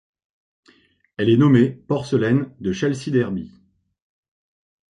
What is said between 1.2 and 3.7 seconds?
est nommée porcelaine de Chelsea-Derby.